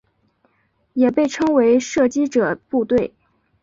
[0.93, 3.13] 也被称为射击者部队。